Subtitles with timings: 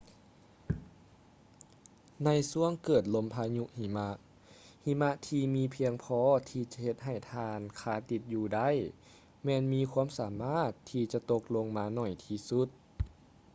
[2.25, 4.09] ໃນຊ່ວງເກີດລົມພາຍຸຫິມະ
[4.85, 8.69] ຫິມະທີ່ມີພຽງພໍທີ່ຈະເຮັດໃຫ້ທ່ານຄາຕິດຢູ່ໄດ້
[9.45, 12.67] ແມ່ນມີຄວາມສາມາດທີ່ຈະຕົກລົງມາໜ້ອຍທີ່ສຸດ